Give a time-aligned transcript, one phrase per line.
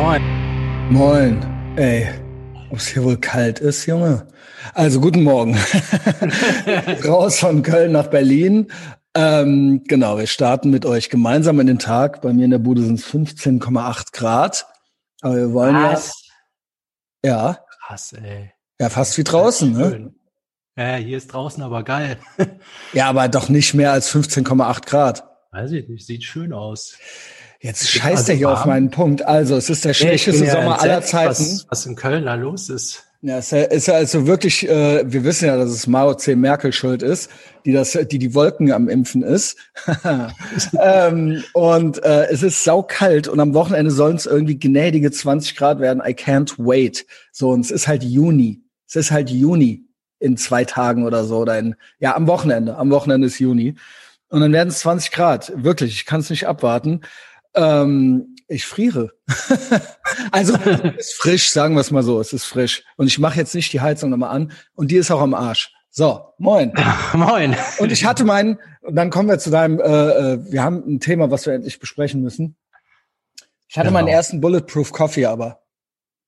[0.00, 0.22] Moin.
[0.90, 1.74] Moin.
[1.76, 2.06] Ey,
[2.70, 4.28] ob es hier wohl kalt ist, Junge?
[4.72, 5.56] Also guten Morgen.
[7.04, 8.70] Raus von Köln nach Berlin.
[9.14, 12.22] Ähm, genau, wir starten mit euch gemeinsam in den Tag.
[12.22, 14.68] Bei mir in der Bude sind es 15,8 Grad.
[15.20, 16.12] Aber wir wollen Was?
[17.24, 17.30] ja.
[17.30, 17.64] Ja.
[17.84, 18.52] Krass, ey.
[18.78, 20.14] Ja, fast wie draußen, ne?
[20.76, 22.18] Ja, hier ist draußen aber geil.
[22.92, 25.24] Ja, aber doch nicht mehr als 15,8 Grad.
[25.50, 26.96] Weiß ich nicht, sieht schön aus.
[27.60, 28.68] Jetzt scheißt also er hier auf warm.
[28.68, 29.22] meinen Punkt.
[29.22, 31.42] Also, es ist der schlechteste ja Sommer aller Zeiten.
[31.42, 33.04] Was, was in Köln da los ist.
[33.20, 36.36] Ja, es ist also wirklich, äh, wir wissen ja, dass es Mao C.
[36.36, 37.30] Merkel schuld ist,
[37.64, 39.56] die das, die die Wolken am Impfen ist.
[40.80, 45.80] ähm, und äh, es ist saukalt und am Wochenende sollen es irgendwie gnädige 20 Grad
[45.80, 46.00] werden.
[46.06, 47.06] I can't wait.
[47.32, 48.62] So, und es ist halt Juni.
[48.86, 49.84] Es ist halt Juni
[50.20, 51.38] in zwei Tagen oder so.
[51.38, 52.76] Oder in, ja, am Wochenende.
[52.76, 53.74] Am Wochenende ist Juni.
[54.28, 55.52] Und dann werden es 20 Grad.
[55.56, 57.00] Wirklich, ich kann es nicht abwarten.
[57.54, 59.12] Ähm, ich friere.
[60.32, 62.84] also es ist frisch, sagen wir es mal so, es ist frisch.
[62.96, 64.52] Und ich mache jetzt nicht die Heizung nochmal an.
[64.74, 65.72] Und die ist auch am Arsch.
[65.90, 66.72] So, moin.
[67.12, 67.56] Moin.
[67.78, 71.00] Und ich hatte meinen, und dann kommen wir zu deinem, äh, äh, wir haben ein
[71.00, 72.56] Thema, was wir endlich besprechen müssen.
[73.68, 73.98] Ich hatte Genau.
[73.98, 75.62] meinen ersten Bulletproof Coffee aber.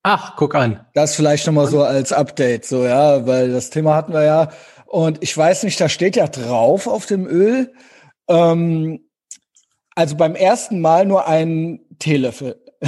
[0.02, 0.86] Ach, guck an.
[0.95, 4.50] Das vielleicht nochmal so als Update, so, ja, weil das Thema hatten wir ja.
[4.86, 7.73] Und ich weiß nicht, da steht ja drauf auf dem Öl,
[8.28, 9.09] ähm,
[9.94, 12.60] also beim ersten Mal nur ein Teelöffel.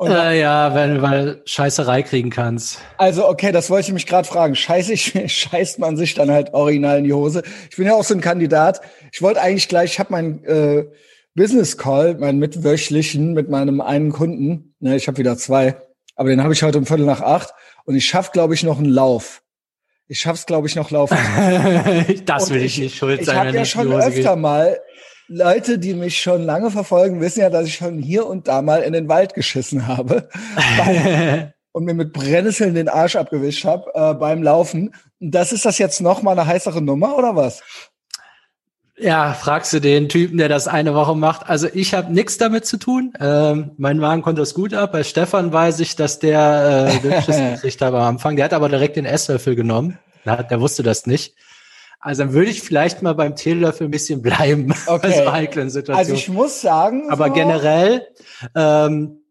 [0.00, 2.80] Äh, ja, wenn, weil Scheißerei kriegen kannst.
[2.96, 4.56] Also, okay, das wollte ich mich gerade fragen.
[4.56, 7.42] Scheiße, ich, scheißt man sich dann halt original in die Hose?
[7.70, 8.80] Ich bin ja auch so ein Kandidat.
[9.12, 10.86] Ich wollte eigentlich gleich, ich habe meinen äh,
[11.36, 14.74] Business Call, meinen mitwöchlichen mit meinem einen Kunden.
[14.80, 15.76] Ne, ich habe wieder zwei,
[16.16, 17.54] aber den habe ich heute um Viertel nach acht
[17.84, 19.42] und ich schaff, glaube ich, noch einen Lauf.
[20.06, 21.16] Ich schaff's, glaube ich, noch laufen.
[22.26, 24.38] das Und will ich nicht schuld Ich sein, habe wenn ja schon öfter geht.
[24.38, 24.78] mal
[25.28, 28.82] Leute, die mich schon lange verfolgen, wissen ja, dass ich schon hier und da mal
[28.82, 30.28] in den Wald geschissen habe
[31.72, 34.94] und mir mit Brennnesseln den Arsch abgewischt habe äh, beim Laufen.
[35.20, 37.62] Das ist das jetzt noch mal eine heißere Nummer oder was?
[38.96, 41.48] Ja, fragst du den Typen, der das eine Woche macht.
[41.48, 43.12] Also ich habe nichts damit zu tun.
[43.18, 44.92] Ähm, mein Magen konnte das gut ab.
[44.92, 46.98] Bei Stefan weiß ich, dass der äh,
[47.54, 48.36] gekriegt hat am Anfang.
[48.36, 49.98] Der hat aber direkt den Esslöffel genommen.
[50.24, 51.34] Na, der wusste das nicht.
[52.04, 55.08] Also dann würde ich vielleicht mal beim Teelöffel ein bisschen bleiben Okay.
[55.08, 55.98] bei so heiklen Situationen.
[55.98, 58.06] Also ich muss sagen, aber so, generell,
[58.54, 59.22] ähm,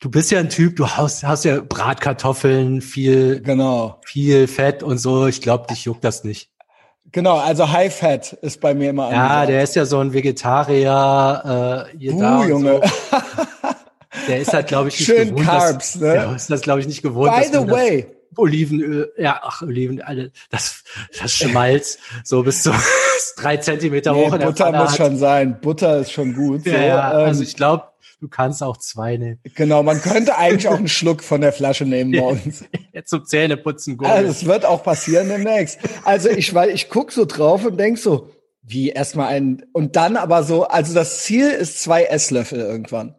[0.00, 4.96] du bist ja ein Typ, du hast, hast ja Bratkartoffeln, viel, genau, viel Fett und
[4.96, 5.26] so.
[5.26, 6.50] Ich glaube, dich juckt das nicht.
[7.12, 7.36] genau.
[7.36, 9.12] Also High Fat ist bei mir immer.
[9.12, 9.48] Ja, angesagt.
[9.50, 12.80] der ist ja so ein Vegetarier, äh, hier Buh, da Junge.
[12.80, 13.18] So.
[14.26, 15.46] Der ist halt, glaube ich, nicht Schön gewohnt.
[15.46, 16.12] Carbs, dass, ne?
[16.12, 17.30] Der ist das, glaube ich, nicht gewohnt.
[17.30, 18.06] By the man das way,
[18.36, 20.84] Olivenöl, ja, ach, Oliven, alle, das,
[21.20, 22.72] das Schmalz, so bis zu
[23.36, 24.96] drei Zentimeter nee, hoch in der Butter muss hat.
[24.96, 25.60] schon sein.
[25.60, 26.66] Butter ist schon gut.
[26.66, 27.84] Ja, so, ja, ähm, also ich glaube,
[28.20, 29.40] du kannst auch zwei nehmen.
[29.54, 32.64] genau, man könnte eigentlich auch einen Schluck von der Flasche nehmen morgens.
[32.92, 34.08] Jetzt zum Zähneputzen gut.
[34.08, 35.78] Also es wird auch passieren demnächst.
[36.04, 38.30] Also ich, weil ich guck so drauf und denk so,
[38.62, 43.14] wie erstmal ein und dann aber so, also das Ziel ist zwei Esslöffel irgendwann.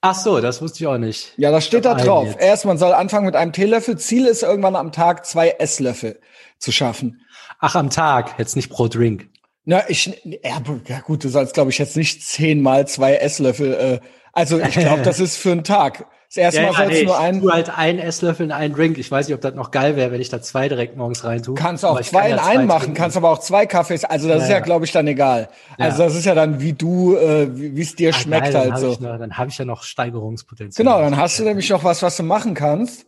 [0.00, 1.32] Ach so, das wusste ich auch nicht.
[1.36, 2.26] Ja, das steht da drauf.
[2.26, 2.40] jetzt.
[2.40, 3.98] Erst man soll anfangen mit einem Teelöffel.
[3.98, 6.20] Ziel ist irgendwann am Tag zwei Esslöffel
[6.58, 7.22] zu schaffen.
[7.58, 9.28] Ach, am Tag, jetzt nicht pro Drink.
[9.64, 13.74] Na, ich, ja, ja gut, du sollst, glaube ich, jetzt nicht zehnmal zwei Esslöffel.
[13.74, 14.00] Äh,
[14.32, 16.06] also ich glaube, das ist für einen Tag.
[16.28, 17.40] Das erste Mal sollst nee, du nur einen.
[17.40, 18.98] tue halt einen Esslöffel in einen Drink.
[18.98, 21.42] Ich weiß nicht, ob das noch geil wäre, wenn ich da zwei direkt morgens rein
[21.42, 21.54] tue.
[21.54, 24.04] Kannst auch zwei in ja einen machen, kannst aber auch zwei Kaffees.
[24.04, 24.60] Also das Ja, ist ja, ja.
[24.62, 25.48] glaube ich, dann egal.
[25.78, 26.08] Also Ja.
[26.08, 28.80] das ist ja dann, wie du, äh, wie es dir Ah, schmeckt geil, dann halt
[28.82, 28.88] so.
[29.02, 30.84] Noch, dann habe ich ja noch Steigerungspotenzial.
[30.84, 33.06] Genau, dann hast du nämlich noch was, was du machen kannst.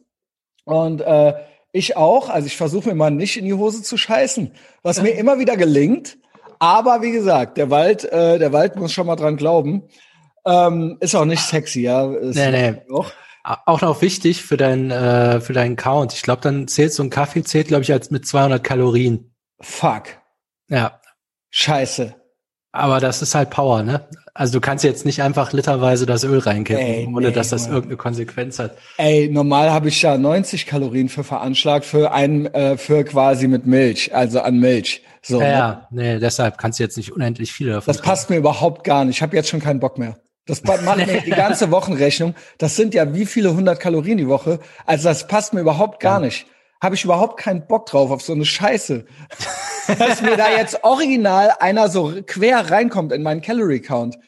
[0.64, 1.34] Und äh,
[1.72, 2.31] ich auch.
[2.31, 4.52] Also ich versuche mir mal nicht in die Hose zu scheißen,
[4.82, 6.16] was mir immer wieder gelingt.
[6.58, 9.82] Aber wie gesagt, der Wald, äh, der Wald muss schon mal dran glauben.
[10.45, 12.11] Ähm, ist auch nicht sexy, ja.
[12.12, 12.83] Ist Nee, nee.
[12.93, 13.11] Auch.
[13.43, 16.12] Auch noch wichtig für deinen äh, für deinen Count.
[16.12, 19.34] Ich glaube, dann zählt so ein Kaffee zählt, glaube ich, als mit 200 Kalorien.
[19.61, 20.05] Fuck.
[20.69, 21.00] Ja,
[21.50, 22.15] Scheiße.
[22.71, 24.09] aber das ist halt Power, ne?
[24.35, 27.73] Also du kannst jetzt nicht einfach literweise das Öl reinkippen, ohne nee, dass das Mann.
[27.73, 28.76] irgendeine Konsequenz hat.
[28.99, 33.67] Ey, normal habe ich ja 90 Kalorien für veranschlagt für einen, äh, für quasi mit
[33.67, 35.03] Milch, also an Milch.
[35.23, 35.41] So.
[35.41, 36.14] Ja, ne?
[36.14, 37.93] nee, deshalb kannst du jetzt nicht unendlich viele davon.
[37.93, 39.17] Das passt mir überhaupt gar nicht.
[39.17, 40.17] Ich habe jetzt schon keinen Bock mehr.
[40.50, 42.35] Das macht mir die ganze Wochenrechnung.
[42.58, 44.58] Das sind ja wie viele hundert Kalorien die Woche.
[44.85, 46.47] Also das passt mir überhaupt gar nicht.
[46.82, 49.05] Habe ich überhaupt keinen Bock drauf auf so eine Scheiße.
[49.99, 54.19] Dass mir da jetzt original einer so quer reinkommt in meinen Calorie Count.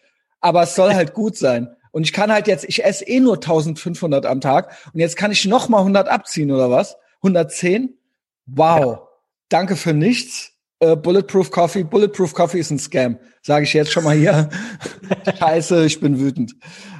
[0.40, 1.74] Aber es soll halt gut sein.
[1.90, 5.30] Und ich kann halt jetzt, ich esse eh nur 1500 am Tag und jetzt kann
[5.30, 6.96] ich noch mal 100 abziehen oder was?
[7.16, 7.98] 110?
[8.46, 9.00] Wow.
[9.48, 10.51] Danke für nichts.
[10.82, 11.84] Äh, Bulletproof Coffee.
[11.84, 13.16] Bulletproof Coffee ist ein Scam.
[13.40, 14.48] Sage ich jetzt schon mal hier.
[15.38, 16.54] Scheiße, ich bin wütend.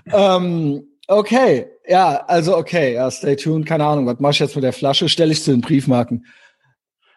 [0.06, 4.62] Ähm, okay, ja, also okay, ja, stay tuned, keine Ahnung, was mach ich jetzt mit
[4.62, 5.08] der Flasche?
[5.08, 6.26] Stelle ich zu den Briefmarken.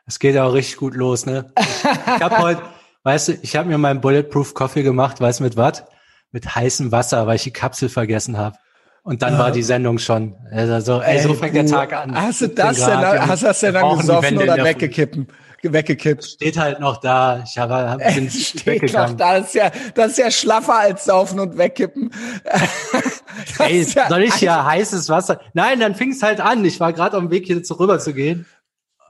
[0.08, 1.52] Es geht ja auch richtig gut los, ne?
[1.60, 1.84] Ich,
[2.22, 2.62] habe heute,
[3.04, 5.84] weißt du, ich habe mir meinen Bulletproof Coffee gemacht, weißt du mit was?
[6.32, 8.58] Mit heißem Wasser, weil ich die Kapsel vergessen habe.
[9.04, 9.40] Und dann ja.
[9.40, 10.34] war die Sendung schon.
[10.52, 12.20] Also, ey, so fängt der Tag an.
[12.20, 15.28] Hast du das denn, hast du das denn dann gesoffen oder weggekippen?
[15.74, 16.24] Weggekippt.
[16.26, 17.44] Steht halt noch da.
[17.46, 19.12] Ich habe hab, bin steht weggegangen.
[19.12, 19.40] noch da.
[19.40, 22.12] Das ist ja, das ist ja schlaffer als saufen und wegkippen.
[23.60, 25.40] Ey, ja soll ich ja heißes Wasser?
[25.54, 26.64] Nein, dann fing es halt an.
[26.66, 28.46] Ich war gerade auf dem Weg hier zu rüber zu gehen.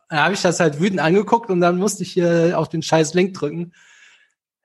[0.10, 3.14] Dann habe ich das halt wütend angeguckt und dann musste ich hier auf den scheiß
[3.14, 3.74] Link drücken.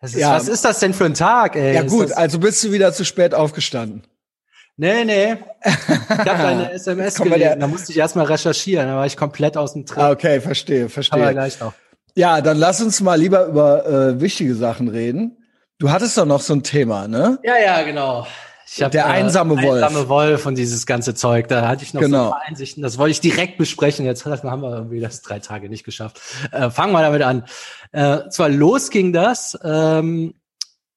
[0.03, 0.35] Ist, ja.
[0.35, 1.75] Was ist das denn für ein Tag, ey?
[1.75, 4.03] Ja gut, also bist du wieder zu spät aufgestanden.
[4.81, 5.37] Nee, nee.
[5.62, 9.75] Ich habe deine SMS gelesen, da musste ich erstmal recherchieren, da war ich komplett aus
[9.75, 9.99] dem Trip.
[9.99, 11.21] Ah, okay, verstehe, verstehe.
[11.21, 11.75] Aber gleich noch.
[12.15, 15.37] Ja, dann lass uns mal lieber über äh, wichtige Sachen reden.
[15.79, 17.38] Du hattest doch noch so ein Thema, ne?
[17.43, 18.27] Ja, ja, genau.
[18.75, 19.85] Ich hab, der einsame äh, Wolf.
[19.85, 21.49] Einsame Wolf und dieses ganze Zeug.
[21.49, 22.19] Da hatte ich noch genau.
[22.19, 22.82] so ein paar Einsichten.
[22.82, 24.06] Das wollte ich direkt besprechen.
[24.06, 26.23] Jetzt haben wir irgendwie das drei Tage nicht geschafft.
[26.53, 27.44] Äh, fangen wir damit an.
[27.93, 29.59] Äh, zwar los ging das.
[29.62, 30.40] Ähm,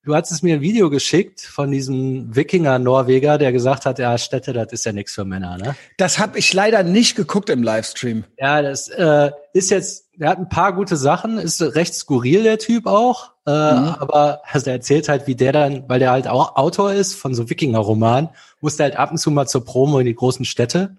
[0.03, 4.71] du hattest mir ein Video geschickt von diesem Wikinger-Norweger, der gesagt hat, ja, Städte, das
[4.71, 5.75] ist ja nichts für Männer, ne?
[5.97, 8.25] Das habe ich leider nicht geguckt im Livestream.
[8.37, 12.59] Ja, das äh, ist jetzt, er hat ein paar gute Sachen, ist recht skurril, der
[12.59, 13.31] Typ auch.
[13.45, 13.95] Äh, mhm.
[13.99, 17.33] Aber also er erzählt halt, wie der dann, weil der halt auch Autor ist von
[17.33, 18.29] so Wikinger-Romanen,
[18.61, 20.97] musste halt ab und zu mal zur Promo in die großen Städte.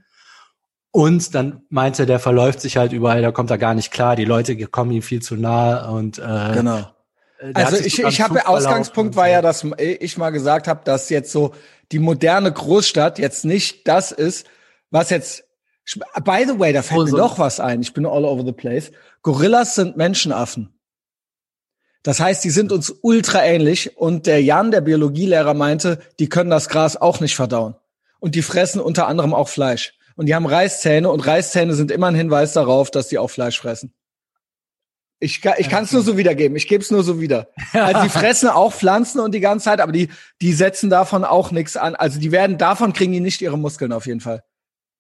[0.91, 4.25] Und dann meinte, der verläuft sich halt überall, da kommt er gar nicht klar, die
[4.25, 6.94] Leute kommen ihm viel zu nah und äh, genau.
[7.53, 11.55] Also ich, ich habe Ausgangspunkt war ja, dass ich mal gesagt habe, dass jetzt so
[11.93, 14.47] die moderne Großstadt jetzt nicht das ist,
[14.91, 15.45] was jetzt
[16.25, 17.17] By the way, da fällt oh, so.
[17.17, 17.83] mir doch was ein.
[17.83, 18.91] Ich bin all over the place.
[19.21, 20.71] Gorillas sind Menschenaffen.
[22.03, 26.51] Das heißt, die sind uns ultra ähnlich und der Jan, der Biologielehrer, meinte, die können
[26.51, 27.77] das Gras auch nicht verdauen.
[28.19, 29.95] Und die fressen unter anderem auch Fleisch.
[30.17, 33.59] Und die haben Reißzähne und Reißzähne sind immer ein Hinweis darauf, dass die auch Fleisch
[33.59, 33.93] fressen.
[35.21, 36.57] Ich, ich kann es nur so wiedergeben.
[36.57, 37.49] Ich gebe es nur so wieder.
[37.73, 40.09] Also die fressen auch Pflanzen und die ganze Zeit, aber die,
[40.41, 41.95] die setzen davon auch nichts an.
[41.95, 44.43] Also die werden, davon kriegen die nicht ihre Muskeln auf jeden Fall.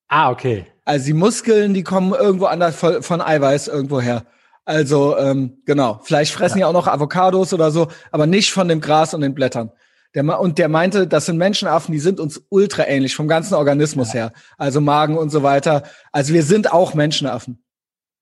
[0.08, 0.66] Ah, okay.
[0.84, 4.24] Also die Muskeln, die kommen irgendwo anders von, von Eiweiß irgendwo her.
[4.64, 6.66] Also ähm, genau, vielleicht fressen ja.
[6.66, 9.72] die auch noch Avocados oder so, aber nicht von dem Gras und den Blättern.
[10.14, 14.08] Der, und der meinte, das sind Menschenaffen, die sind uns ultra ähnlich vom ganzen Organismus
[14.08, 14.14] ja.
[14.14, 14.32] her.
[14.56, 15.82] Also Magen und so weiter.
[16.12, 17.63] Also wir sind auch Menschenaffen.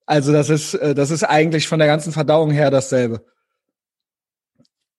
[0.06, 3.24] Also das ist, äh, das ist eigentlich von der ganzen Verdauung her dasselbe.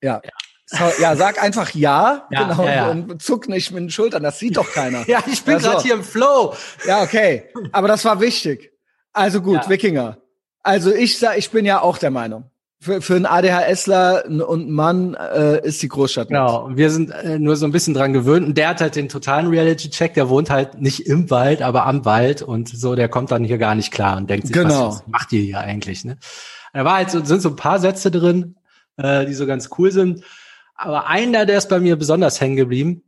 [0.02, 0.20] Ja.
[0.24, 0.30] ja.
[0.66, 2.90] So, ja, sag einfach ja, ja genau, ja, ja.
[2.90, 5.04] und zuck nicht mit den Schultern, das sieht doch keiner.
[5.08, 6.54] ja, ich bin also, gerade hier im Flow.
[6.86, 8.72] Ja, okay, aber das war wichtig.
[9.12, 10.18] Also gut, Wikinger.
[10.62, 12.50] Also ich sag, ich bin ja auch der Meinung.
[12.84, 16.28] Für, für einen ADHSler und einen Mann äh, ist die Großstadt.
[16.28, 18.46] Genau, wir sind äh, nur so ein bisschen dran gewöhnt.
[18.46, 22.04] Und der hat halt den totalen Reality-Check, der wohnt halt nicht im Wald, aber am
[22.04, 24.88] Wald und so, der kommt dann hier gar nicht klar und denkt sich, genau.
[24.88, 26.04] was, was macht ihr hier eigentlich?
[26.04, 26.18] Ne?
[26.74, 28.56] Da war halt so, sind so ein paar Sätze drin,
[28.98, 30.22] äh, die so ganz cool sind.
[30.74, 33.02] Aber einer, der ist bei mir besonders hängen geblieben,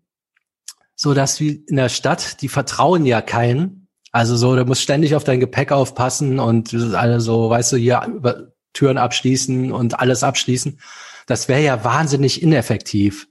[0.94, 5.14] so dass wir in der Stadt, die vertrauen ja keinen, also so, du musst ständig
[5.14, 10.22] auf dein Gepäck aufpassen und alle so, weißt du, hier über Türen abschließen und alles
[10.22, 10.78] abschließen.
[11.26, 13.26] Das wäre ja wahnsinnig ineffektiv.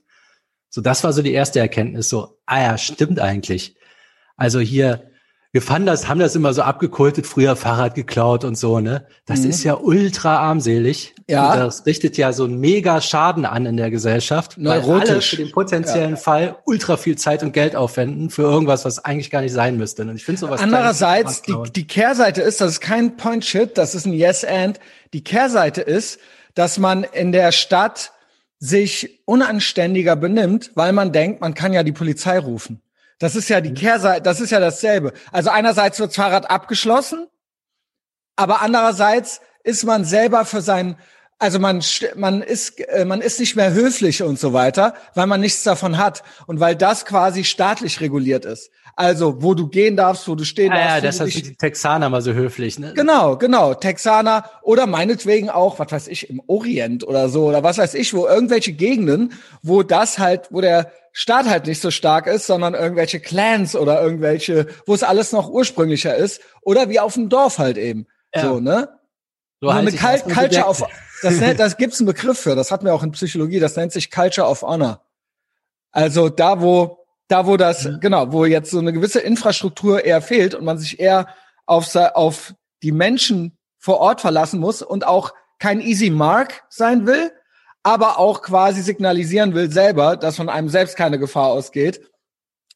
[0.69, 2.09] So, das war so die erste Erkenntnis.
[2.09, 3.77] So, ah ja, stimmt eigentlich.
[4.35, 5.11] Also hier
[5.55, 9.07] wir fanden das, haben das immer so abgekultet, früher Fahrrad geklaut und so, ne?
[9.25, 9.51] Das mhm.
[9.51, 11.15] ist ja ultra armselig.
[11.29, 11.53] Ja.
[11.53, 14.57] Und das richtet ja so einen mega Schaden an in der Gesellschaft.
[14.57, 14.89] Neurotisch.
[14.89, 16.15] Weil alle für den potenziellen ja.
[16.17, 20.01] Fall ultra viel Zeit und Geld aufwenden für irgendwas, was eigentlich gar nicht sein müsste.
[20.01, 20.59] Und ich finde sowas.
[20.59, 24.81] Andererseits, die, die Kehrseite ist, das ist kein Point Shit, das ist ein Yes-And.
[25.13, 26.19] Die Kehrseite ist,
[26.53, 28.11] dass man in der Stadt
[28.59, 32.81] sich unanständiger benimmt, weil man denkt, man kann ja die Polizei rufen.
[33.19, 33.75] Das ist ja die mhm.
[33.75, 35.13] Kehrseite, das ist ja dasselbe.
[35.31, 37.27] Also einerseits wird das Fahrrad abgeschlossen,
[38.35, 40.97] aber andererseits ist man selber für sein,
[41.37, 41.83] also man,
[42.15, 45.97] man ist, äh, man ist nicht mehr höflich und so weiter, weil man nichts davon
[45.97, 48.71] hat und weil das quasi staatlich reguliert ist.
[48.97, 50.95] Also, wo du gehen darfst, wo du stehen ah, darfst.
[50.95, 52.93] Ja, deshalb sind die Texaner mal so höflich, ne?
[52.95, 53.73] Genau, genau.
[53.73, 58.13] Texaner oder meinetwegen auch, was weiß ich, im Orient oder so oder was weiß ich,
[58.13, 62.73] wo irgendwelche Gegenden, wo das halt, wo der Staat halt nicht so stark ist, sondern
[62.73, 67.57] irgendwelche Clans oder irgendwelche, wo es alles noch ursprünglicher ist oder wie auf dem Dorf
[67.57, 68.07] halt eben.
[68.33, 68.43] Ja.
[68.43, 68.89] So, ne?
[69.59, 70.83] So halt eine Cult Culture of,
[71.21, 73.91] das, nennt, das gibt's einen Begriff für, das hatten wir auch in Psychologie, das nennt
[73.91, 75.01] sich Culture of Honor.
[75.91, 77.99] Also da, wo, da, wo das, mhm.
[78.01, 81.27] genau, wo jetzt so eine gewisse Infrastruktur eher fehlt und man sich eher
[81.65, 82.53] auf, auf
[82.83, 87.31] die Menschen vor Ort verlassen muss und auch kein easy mark sein will,
[87.83, 92.01] aber auch quasi signalisieren will selber, dass von einem selbst keine Gefahr ausgeht,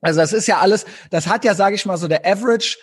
[0.01, 2.77] Also das ist ja alles, das hat ja, sage ich mal, so der Average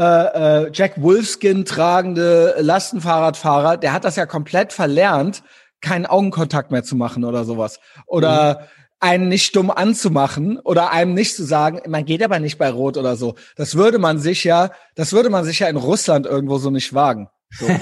[0.00, 5.42] äh, äh, Jack Wolfskin tragende Lastenfahrradfahrer, der hat das ja komplett verlernt,
[5.82, 7.80] keinen Augenkontakt mehr zu machen oder sowas.
[8.06, 8.64] Oder mhm.
[9.00, 12.96] einen nicht dumm anzumachen oder einem nicht zu sagen, man geht aber nicht bei Rot
[12.96, 13.34] oder so.
[13.56, 16.94] Das würde man sich ja, das würde man sich ja in Russland irgendwo so nicht
[16.94, 17.28] wagen.
[17.50, 17.66] So.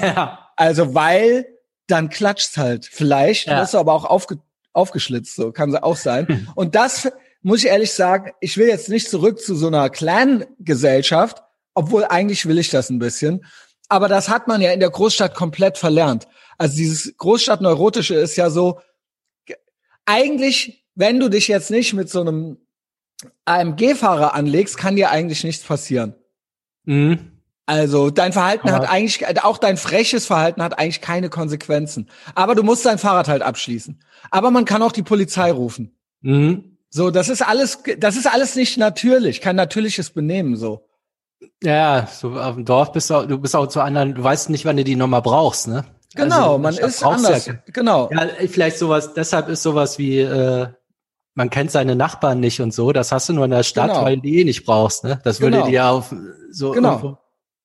[0.60, 1.46] Also weil
[1.86, 2.84] dann klatscht's halt.
[2.84, 3.64] Vielleicht ja.
[3.64, 4.38] du aber auch aufge
[4.72, 6.48] aufgeschlitzt, so kann sie auch sein.
[6.56, 7.08] Und das
[7.42, 11.44] muss ich ehrlich sagen, ich will jetzt nicht zurück zu so einer Clan-Gesellschaft,
[11.78, 13.44] obwohl eigentlich will ich das ein bisschen.
[13.88, 16.26] Aber das hat man ja in der Großstadt komplett verlernt.
[16.58, 18.80] Also dieses Großstadtneurotische ist ja so,
[20.04, 22.58] eigentlich, wenn du dich jetzt nicht mit so einem
[23.44, 26.16] AMG-Fahrer anlegst, kann dir eigentlich nichts passieren.
[26.84, 27.42] Mhm.
[27.64, 32.10] Also dein Verhalten Aber hat eigentlich, auch dein freches Verhalten hat eigentlich keine Konsequenzen.
[32.34, 34.02] Aber du musst dein Fahrrad halt abschließen.
[34.32, 35.96] Aber man kann auch die Polizei rufen.
[36.22, 36.76] Mhm.
[36.90, 40.87] So, das ist alles, das ist alles nicht natürlich, kein natürliches Benehmen so.
[41.62, 44.64] Ja, so auf dem Dorf bist du, du bist auch zu anderen, du weißt nicht,
[44.64, 45.84] wann du die Nummer brauchst, ne?
[46.14, 47.46] Genau, also, man ist anders.
[47.46, 48.10] Ja, genau.
[48.12, 50.68] Ja, vielleicht sowas, deshalb ist sowas wie, äh,
[51.34, 54.04] man kennt seine Nachbarn nicht und so, das hast du nur in der Stadt, genau.
[54.04, 55.20] weil du die eh nicht brauchst, ne?
[55.22, 55.58] Das genau.
[55.58, 56.14] würde dir auf
[56.50, 56.88] so genau.
[56.94, 57.18] Irgendwo,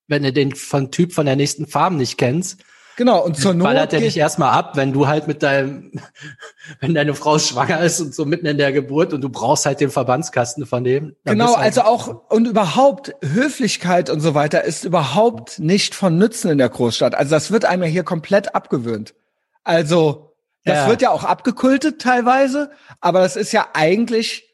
[0.08, 2.62] wenn du den von Typ von der nächsten Farm nicht kennst,
[2.96, 3.66] Genau, und zur Not.
[3.66, 5.92] Ballert er dich erstmal ab, wenn du halt mit deinem,
[6.80, 9.80] wenn deine Frau schwanger ist und so mitten in der Geburt und du brauchst halt
[9.80, 11.16] den Verbandskasten von dem.
[11.26, 16.52] Genau, halt also auch, und überhaupt Höflichkeit und so weiter ist überhaupt nicht von Nützen
[16.52, 17.16] in der Großstadt.
[17.16, 19.16] Also das wird einem ja hier komplett abgewöhnt.
[19.64, 20.36] Also,
[20.66, 20.88] das ja.
[20.88, 22.72] wird ja auch abgekultet teilweise,
[23.02, 24.54] aber das ist ja eigentlich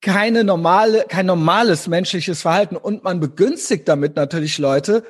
[0.00, 5.04] keine normale, kein normales menschliches Verhalten und man begünstigt damit natürlich Leute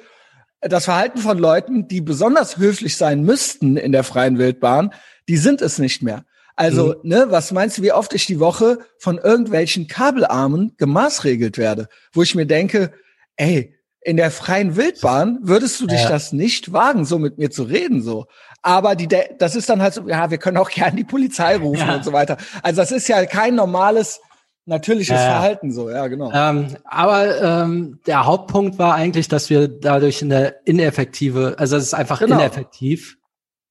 [0.60, 4.92] das Verhalten von Leuten, die besonders höflich sein müssten in der freien Wildbahn,
[5.28, 6.24] die sind es nicht mehr.
[6.56, 7.08] Also, mhm.
[7.08, 12.22] ne, was meinst du, wie oft ich die Woche von irgendwelchen Kabelarmen gemaßregelt werde, wo
[12.22, 12.92] ich mir denke,
[13.36, 16.08] ey, in der freien Wildbahn würdest du dich ja.
[16.08, 18.26] das nicht wagen, so mit mir zu reden, so.
[18.62, 21.88] Aber die, das ist dann halt so, ja, wir können auch gerne die Polizei rufen
[21.88, 21.96] ja.
[21.96, 22.36] und so weiter.
[22.62, 24.20] Also das ist ja kein normales
[24.66, 26.30] natürliches ja, Verhalten so, ja, genau.
[26.32, 31.94] Ähm, aber ähm, der Hauptpunkt war eigentlich, dass wir dadurch eine ineffektive, also es ist
[31.94, 32.36] einfach genau.
[32.36, 33.18] ineffektiv,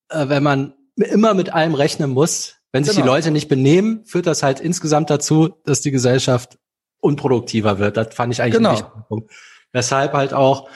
[0.10, 2.55] äh, wenn man immer mit allem rechnen muss.
[2.72, 3.05] Wenn sich genau.
[3.05, 6.60] die Leute nicht benehmen, führt das halt insgesamt dazu, dass die Gesellschaft
[7.00, 7.98] unproduktiver wird.
[7.98, 8.69] Das fand ich eigentlich genau.
[8.69, 9.31] ein wichtiger Punkt.
[9.72, 10.69] Weshalb halt auch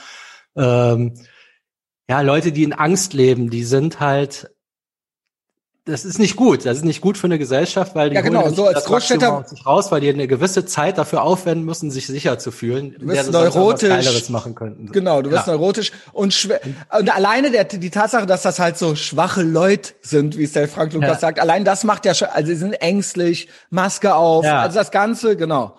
[0.55, 1.13] ähm,
[2.09, 4.52] ja Leute, die in Angst leben, die sind halt
[5.85, 6.65] das ist nicht gut.
[6.65, 9.65] Das ist nicht gut für eine Gesellschaft, weil die ja, genau, so als Großstädter sich
[9.65, 13.31] raus, weil die eine gewisse Zeit dafür aufwenden müssen, sich sicher zu fühlen, du bist
[13.31, 14.91] neurotisch, machen könnten.
[14.93, 15.53] Genau, du wirst ja.
[15.53, 16.61] neurotisch und schwer.
[16.97, 20.69] Und alleine der, die Tatsache, dass das halt so schwache Leute sind, wie es der
[20.69, 21.19] Frank Lukas ja.
[21.19, 24.61] sagt, allein das macht ja schon, also sie sind ängstlich, Maske auf, ja.
[24.61, 25.75] also das Ganze, genau.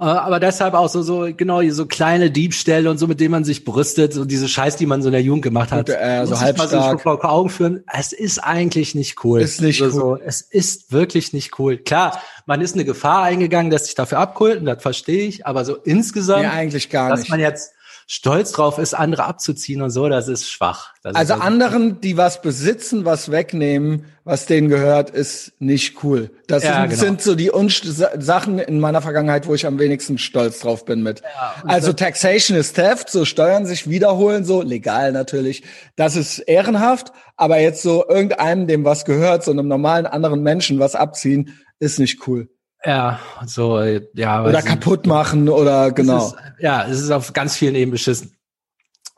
[0.00, 3.44] Äh, aber deshalb auch so, so, genau, so kleine Diebstähle und so, mit denen man
[3.44, 5.88] sich brüstet, so diese Scheiß, die man so in der Jugend gemacht hat.
[5.88, 7.82] äh, so halb mal so vor Augen führen.
[7.92, 9.40] Es ist eigentlich nicht cool.
[9.40, 10.18] Ist nicht also, cool.
[10.18, 11.78] So, es ist wirklich nicht cool.
[11.78, 15.74] Klar, man ist eine Gefahr eingegangen, dass sich dafür abkulten, das verstehe ich, aber so
[15.74, 17.22] insgesamt, ja, eigentlich gar nicht.
[17.22, 17.72] dass man jetzt
[18.10, 20.94] stolz drauf ist, andere abzuziehen und so, das ist schwach.
[21.02, 26.30] Das also ist anderen, die was besitzen, was wegnehmen, was denen gehört, ist nicht cool.
[26.46, 27.02] Das ja, sind, genau.
[27.02, 31.02] sind, so die Unst Sachen in meiner Vergangenheit, wo ich am wenigsten stolz drauf bin
[31.02, 31.20] mit.
[31.20, 35.62] Ja, also Taxation ist Theft, so Steuern sich wiederholen, so legal natürlich.
[35.94, 40.78] Das ist ehrenhaft, aber jetzt so irgendeinem, dem was gehört, so einem normalen anderen Menschen
[40.78, 42.48] was abziehen, ist nicht cool.
[42.84, 43.80] Ja, so,
[44.14, 44.44] ja.
[44.44, 46.28] Oder kaputt machen oder genau.
[46.28, 48.36] Ist, ja, es ist auf ganz vielen Ebenen beschissen.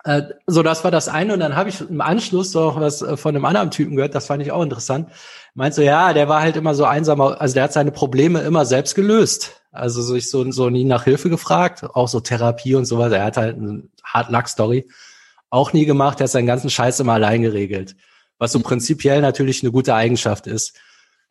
[0.05, 1.35] Äh, so, das war das eine.
[1.35, 4.27] Und dann habe ich im Anschluss noch was äh, von einem anderen Typen gehört, das
[4.27, 5.11] fand ich auch interessant.
[5.55, 8.65] Meint so, ja, der war halt immer so einsam, also der hat seine Probleme immer
[8.65, 9.63] selbst gelöst.
[9.73, 13.13] Also sich so, so nie nach Hilfe gefragt, auch so Therapie und sowas.
[13.13, 14.89] Er hat halt eine Hard-Luck-Story
[15.51, 17.97] auch nie gemacht, er hat seinen ganzen Scheiß immer allein geregelt.
[18.39, 20.79] Was so prinzipiell natürlich eine gute Eigenschaft ist.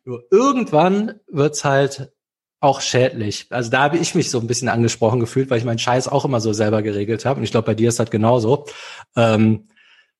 [0.04, 2.12] Nur irgendwann wird's halt
[2.60, 3.46] auch schädlich.
[3.50, 6.24] Also da habe ich mich so ein bisschen angesprochen gefühlt, weil ich meinen Scheiß auch
[6.24, 7.38] immer so selber geregelt habe.
[7.38, 8.66] Und ich glaube, bei dir ist das genauso.
[9.16, 9.68] Ähm,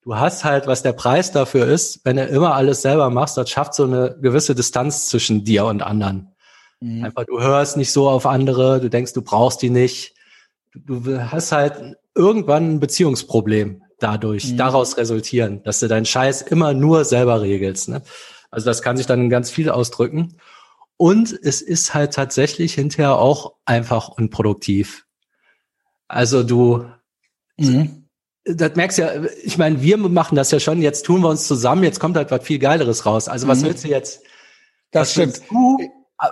[0.02, 3.50] du hast halt, was der Preis dafür ist, wenn du immer alles selber machst, das
[3.50, 6.35] schafft so eine gewisse Distanz zwischen dir und anderen.
[6.80, 7.04] Mhm.
[7.04, 10.14] Einfach, du hörst nicht so auf andere, du denkst, du brauchst die nicht.
[10.73, 14.56] Du, du hast halt irgendwann ein Beziehungsproblem dadurch, mhm.
[14.56, 17.90] daraus resultieren, dass du deinen Scheiß immer nur selber regelst.
[17.90, 18.00] Ne?
[18.50, 20.38] Also das kann sich dann ganz viel ausdrücken.
[21.00, 25.07] Und es ist halt tatsächlich hinterher auch einfach unproduktiv.
[26.09, 26.85] Also du,
[27.57, 28.07] mhm.
[28.45, 31.85] das merkst ja, ich meine, wir machen das ja schon, jetzt tun wir uns zusammen,
[31.85, 33.28] jetzt kommt halt was viel Geileres raus.
[33.28, 33.69] Also was mhm.
[33.69, 34.23] willst du jetzt?
[34.90, 35.40] Das stimmt.
[35.49, 35.78] Du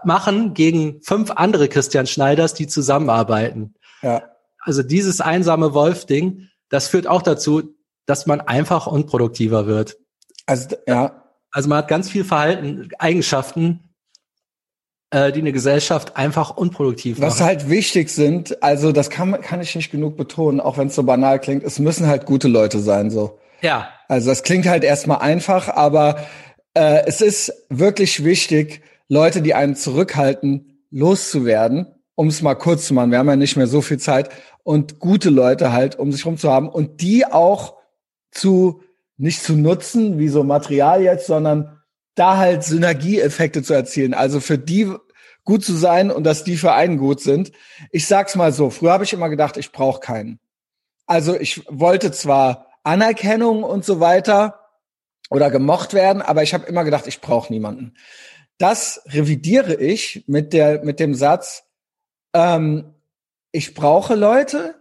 [0.04, 3.74] machen gegen fünf andere Christian Schneiders, die zusammenarbeiten.
[4.02, 4.22] Ja.
[4.60, 9.96] Also dieses einsame Wolf-Ding, das führt auch dazu, dass man einfach unproduktiver wird.
[10.44, 11.24] Also, ja.
[11.52, 13.87] Also man hat ganz viel Verhalten, Eigenschaften,
[15.10, 17.46] äh, die eine Gesellschaft einfach unproduktiv Was machen.
[17.46, 21.02] halt wichtig sind, also das kann, kann ich nicht genug betonen, auch wenn es so
[21.02, 23.38] banal klingt, es müssen halt gute Leute sein, so.
[23.60, 26.26] Ja, Also das klingt halt erstmal einfach, aber
[26.74, 32.94] äh, es ist wirklich wichtig, Leute, die einen zurückhalten, loszuwerden, um es mal kurz zu
[32.94, 33.10] machen.
[33.10, 34.30] Wir haben ja nicht mehr so viel Zeit
[34.62, 37.76] und gute Leute halt um sich rum zu haben und die auch
[38.30, 38.82] zu
[39.16, 41.77] nicht zu nutzen wie so Material jetzt, sondern
[42.18, 44.14] da halt Synergieeffekte zu erzielen.
[44.14, 44.92] Also für die
[45.44, 47.52] gut zu sein und dass die für einen gut sind.
[47.90, 50.40] Ich sag's mal so, früher habe ich immer gedacht, ich brauche keinen.
[51.06, 54.60] Also ich wollte zwar Anerkennung und so weiter
[55.30, 57.94] oder gemocht werden, aber ich habe immer gedacht, ich brauche niemanden.
[58.58, 61.64] Das revidiere ich mit der mit dem Satz,
[62.34, 62.94] ähm,
[63.52, 64.74] ich brauche Leute,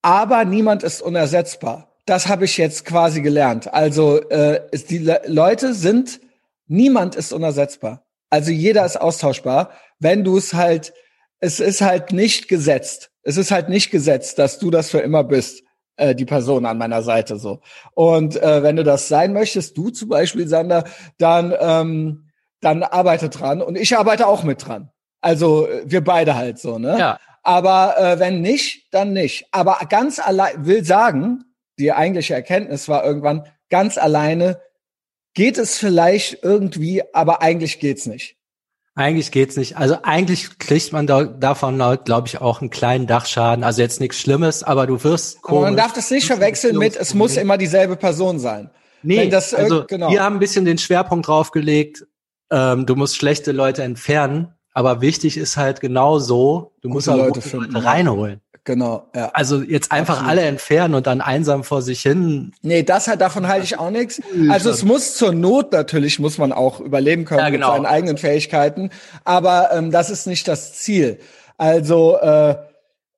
[0.00, 1.91] aber niemand ist unersetzbar.
[2.04, 3.72] Das habe ich jetzt quasi gelernt.
[3.72, 6.20] Also äh, ist die Le Leute sind,
[6.66, 8.04] niemand ist unersetzbar.
[8.30, 10.94] Also jeder ist austauschbar, wenn du es halt,
[11.38, 13.10] es ist halt nicht gesetzt.
[13.22, 15.62] Es ist halt nicht gesetzt, dass du das für immer bist,
[15.96, 17.60] äh, die Person an meiner Seite so.
[17.94, 20.84] Und äh, wenn du das sein möchtest, du zum Beispiel, Sander,
[21.18, 22.32] dann ähm,
[22.62, 24.90] dann arbeite dran und ich arbeite auch mit dran.
[25.20, 26.96] Also wir beide halt so, ne?
[26.98, 27.18] ja.
[27.42, 29.46] Aber äh, wenn nicht, dann nicht.
[29.50, 31.44] Aber ganz allein will sagen,
[31.78, 34.60] die eigentliche Erkenntnis war irgendwann, ganz alleine
[35.34, 38.36] geht es vielleicht irgendwie, aber eigentlich geht's nicht.
[38.94, 39.78] Eigentlich geht's nicht.
[39.78, 43.64] Also eigentlich kriegt man da, davon, glaube ich, auch einen kleinen Dachschaden.
[43.64, 45.82] Also jetzt nichts Schlimmes, aber du wirst Aber man komisch.
[45.82, 48.70] darf das nicht verwechseln mit, es muss immer dieselbe Person sein.
[49.02, 50.10] Nee, das also genau.
[50.10, 52.06] wir haben ein bisschen den Schwerpunkt draufgelegt,
[52.50, 57.16] ähm, du musst schlechte Leute entfernen, aber wichtig ist halt genau so, du musst auch
[57.16, 58.40] Leute gute Leute reinholen.
[58.64, 59.30] Genau, ja.
[59.34, 60.30] Also jetzt einfach Absolut.
[60.30, 62.52] alle entfernen und dann einsam vor sich hin.
[62.62, 64.20] Nee, das halt, davon halte ich auch nichts.
[64.50, 67.68] Also es muss zur Not natürlich, muss man auch überleben können Ja, genau.
[67.72, 68.90] mit seinen eigenen Fähigkeiten.
[69.24, 71.18] Aber ähm, das ist nicht das Ziel.
[71.58, 72.54] Also äh,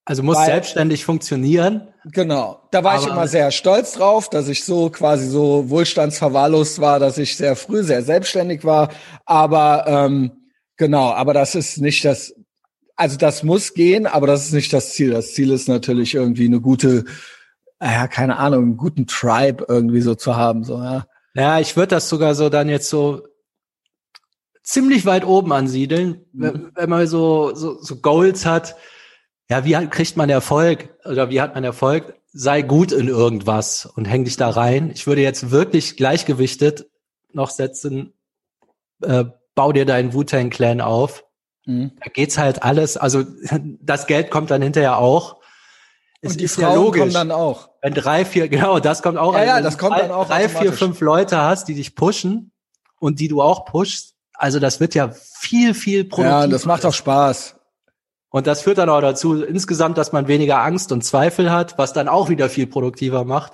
[0.07, 1.89] Also muss Weil- selbstständig funktionieren.
[2.07, 2.61] Genau.
[2.71, 7.17] Da war ich immer sehr stolz drauf, dass ich so quasi so wohlstandsverwahrlost war, dass
[7.19, 8.91] ich sehr früh sehr selbstständig war.
[9.25, 10.33] Aber ähm,
[10.77, 12.35] genau, aber das ist nicht das,
[12.97, 15.11] also das muss gehen, aber das ist nicht das Ziel.
[15.11, 17.05] Das Ziel ist natürlich irgendwie eine gute,
[17.81, 20.65] ja, keine Ahnung, einen guten Tribe irgendwie so zu haben.
[20.65, 21.07] So, ja.
[21.35, 23.27] Ja, ich würde das sogar so dann jetzt so
[24.63, 26.43] ziemlich weit oben ansiedeln, Mhm.
[26.43, 28.77] wenn, wenn man so, so, so Goals hat.
[29.51, 32.15] Ja, wie hat, kriegt man Erfolg oder wie hat man Erfolg?
[32.33, 34.91] Sei gut in irgendwas und häng dich da rein.
[34.91, 36.87] Ich würde jetzt wirklich gleichgewichtet
[37.33, 38.15] noch setzen,
[39.03, 41.25] äh, bau dir deinen Wu-Tang Clan auf.
[41.67, 41.93] Mhm.
[42.03, 43.25] Da geht's halt alles, also
[43.81, 45.37] das Geld kommt dann hinterher auch.
[46.21, 47.01] Es Und die ist Frauen ja logisch.
[47.01, 47.71] kommen dann auch.
[47.83, 49.35] Wenn drei, vier, genau, das kommt auch.
[49.35, 49.47] Ja, an.
[49.47, 52.51] ja, Wenn das kommt drei, dann auch Drei, vier, fünf Leute hast, die dich pushen
[52.99, 54.15] und die du auch pushst.
[54.33, 56.41] Also das wird ja viel, viel produktiver.
[56.41, 57.57] Ja, das macht auch Spaß.
[58.31, 61.93] Und das führt dann auch dazu, insgesamt, dass man weniger Angst und Zweifel hat, was
[61.93, 63.53] dann auch wieder viel produktiver macht.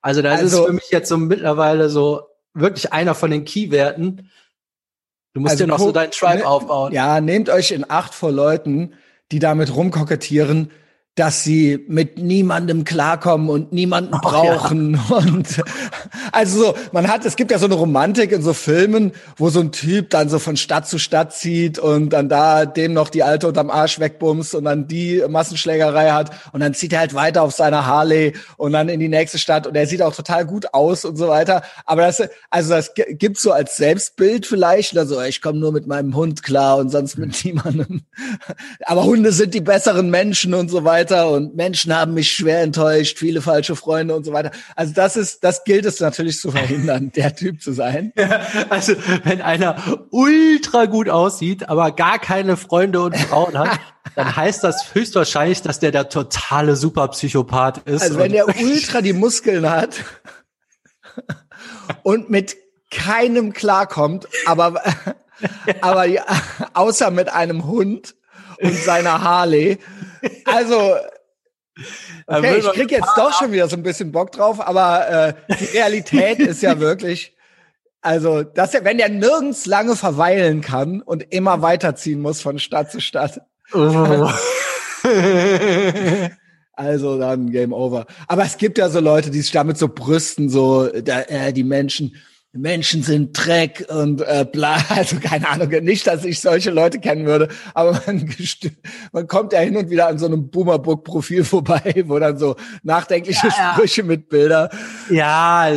[0.00, 2.22] Also das Also- ist für mich jetzt so mittlerweile so
[2.54, 4.30] wirklich einer von den Keywerten.
[5.34, 6.92] Du musst Also dir noch so deinen Tribe ne- aufbauen.
[6.92, 8.94] Ja, nehmt euch in Acht vor Leuten,
[9.30, 10.70] die damit rumkokettieren,
[11.14, 15.62] dass sie mit niemandem klarkommen und niemanden brauchen und
[16.32, 19.60] also so, man hat es gibt ja so eine Romantik in so Filmen, wo so
[19.60, 23.22] ein Typ dann so von Stadt zu Stadt zieht und dann da dem noch die
[23.22, 27.42] alte unterm Arsch wegbumst und dann die Massenschlägerei hat und dann zieht er halt weiter
[27.42, 30.72] auf seiner Harley und dann in die nächste Stadt und er sieht auch total gut
[30.72, 35.20] aus und so weiter, aber das also das gi- gibt's so als Selbstbild vielleicht, also
[35.20, 38.02] ich komme nur mit meinem Hund klar und sonst mit niemandem.
[38.86, 43.18] Aber Hunde sind die besseren Menschen und so weiter und Menschen haben mich schwer enttäuscht,
[43.18, 44.50] viele falsche Freunde und so weiter.
[44.76, 48.12] Also das ist, das gilt es natürlich zu verhindern, der Typ zu sein.
[48.70, 49.76] Also wenn einer
[50.10, 53.80] ultra gut aussieht, aber gar keine Freunde und Frauen hat,
[54.14, 58.02] dann heißt das höchstwahrscheinlich, dass der der totale Superpsychopath ist.
[58.02, 60.04] Also wenn der ultra die Muskeln hat
[62.02, 62.56] und mit
[62.90, 64.82] keinem klarkommt, aber,
[65.80, 66.24] aber ja,
[66.74, 68.14] außer mit einem Hund
[68.60, 69.78] und seiner Harley.
[70.44, 70.96] Also,
[72.26, 75.76] okay, ich krieg jetzt doch schon wieder so ein bisschen Bock drauf, aber äh, die
[75.76, 77.36] Realität ist ja wirklich,
[78.00, 82.90] also, dass er, wenn der nirgends lange verweilen kann und immer weiterziehen muss von Stadt
[82.90, 83.40] zu Stadt,
[83.74, 84.30] Oh.
[86.74, 88.06] Also dann Game Over.
[88.26, 91.64] Aber es gibt ja so Leute, die sich damit so brüsten, so da, äh, die
[91.64, 92.16] Menschen,
[92.54, 97.24] Menschen sind Dreck und äh, bla, also keine Ahnung, nicht, dass ich solche Leute kennen
[97.24, 98.28] würde, aber man,
[99.12, 103.48] man kommt ja hin und wieder an so einem Boomerbook-Profil vorbei, wo dann so nachdenkliche
[103.48, 104.06] ja, Sprüche ja.
[104.06, 104.70] mit Bilder.
[105.08, 105.68] Ja,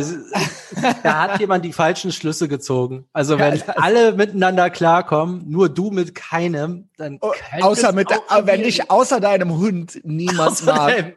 [1.02, 3.06] da hat jemand die falschen Schlüsse gezogen.
[3.12, 8.08] Also wenn ja, alle miteinander klarkommen, nur du mit keinem, dann oh, außer mit,
[8.42, 11.16] wenn ich außer deinem Hund niemand mag.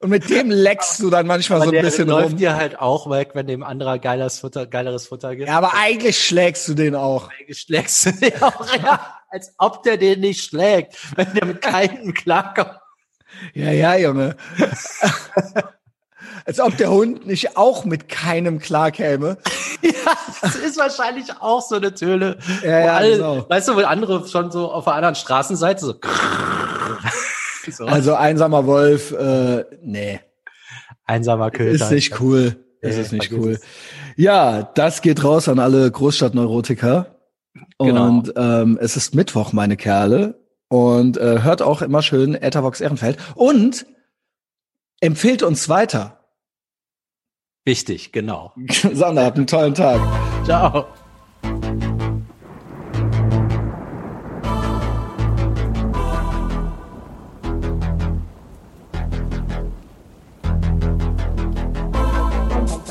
[0.00, 2.36] Und mit dem leckst du dann manchmal aber so ein bisschen läuft rum.
[2.36, 5.48] dir halt auch weg, wenn dem anderer geileres Futter, geileres Futter gibt.
[5.48, 7.30] Ja, aber eigentlich schlägst du den auch.
[7.30, 9.14] Eigentlich schlägst du den auch, ja.
[9.30, 12.78] Als ob der den nicht schlägt, wenn der mit keinem klarkommt.
[13.54, 14.36] Ja, ja, Junge.
[16.46, 19.38] Als ob der Hund nicht auch mit keinem klarkäme.
[19.82, 19.90] ja,
[20.40, 22.38] das ist wahrscheinlich auch so eine Töle.
[22.62, 23.46] Ja, ja, alle, genau.
[23.48, 25.94] Weißt du, wo andere schon so auf der anderen Straßenseite so
[27.70, 27.86] so.
[27.86, 30.20] Also einsamer Wolf, äh, nee.
[31.04, 31.72] Einsamer Köter.
[31.72, 32.56] Ist nicht cool.
[32.82, 33.58] Das nee, ist nicht cool.
[34.16, 37.16] Ja, das geht raus an alle Großstadtneurotiker.
[37.78, 38.08] Genau.
[38.08, 40.40] Und ähm, es ist Mittwoch, meine Kerle.
[40.68, 43.18] Und äh, hört auch immer schön Etavox Ehrenfeld.
[43.34, 43.86] Und
[45.00, 46.24] empfehlt uns weiter.
[47.64, 48.52] Wichtig, genau.
[48.92, 50.00] Sander, habt einen tollen Tag.
[50.44, 50.86] Ciao.